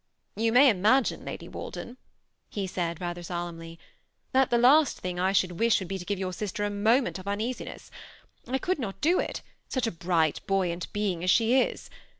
[0.45, 1.95] "You may imagine, Lady Walden,
[2.49, 3.73] he said, rather solemnly,
[4.31, 6.71] ^ that the last thing I should wish would be to give your sister a
[6.71, 7.91] moment of uneasiness.
[8.47, 11.91] I coold not do it, such a bright, buoyant being as she is.